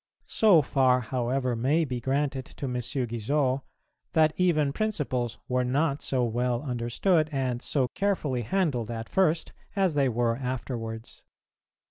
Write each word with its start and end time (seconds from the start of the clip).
So 0.25 0.63
far, 0.63 0.99
however, 1.01 1.55
may 1.55 1.85
be 1.85 1.99
granted 1.99 2.45
to 2.57 2.65
M. 2.65 2.73
Guizot, 2.73 3.61
that 4.13 4.33
even 4.35 4.73
principles 4.73 5.37
were 5.47 5.63
not 5.63 6.01
so 6.01 6.23
well 6.23 6.63
understood 6.63 7.29
and 7.31 7.61
so 7.61 7.87
carefully 7.89 8.41
handled 8.41 8.89
at 8.89 9.07
first, 9.07 9.53
as 9.75 9.93
they 9.93 10.09
were 10.09 10.37
afterwards. 10.37 11.21